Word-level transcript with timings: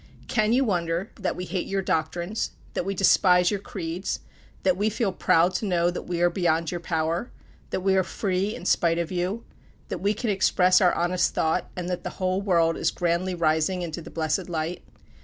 Can 0.27 0.51
you 0.51 0.63
wonder 0.63 1.11
that 1.19 1.35
we 1.35 1.45
hate 1.45 1.67
your 1.67 1.83
doctrines 1.83 2.53
that 2.73 2.85
we 2.85 2.95
despise 2.95 3.51
your 3.51 3.59
creeds 3.59 4.19
that 4.63 4.75
we 4.75 4.89
feel 4.89 5.11
proud 5.13 5.53
to 5.57 5.67
know 5.67 5.91
that 5.91 6.07
we 6.07 6.21
are 6.23 6.29
beyond 6.31 6.71
your 6.71 6.79
power 6.79 7.29
that 7.69 7.81
we 7.81 7.95
are 7.95 8.01
free 8.03 8.55
in 8.55 8.65
spite 8.65 8.97
of 8.97 9.11
you 9.11 9.45
that 9.89 9.99
we 9.99 10.15
can 10.15 10.31
express 10.31 10.81
our 10.81 10.95
honest 10.95 11.35
thought, 11.35 11.69
and 11.75 11.87
that 11.87 12.03
the 12.03 12.09
whole 12.17 12.41
world 12.41 12.77
is 12.77 12.89
grandly 12.89 13.35
rising 13.35 13.83
into 13.83 14.01
the 14.01 14.09
blessed 14.09 14.49
light? 14.49 14.81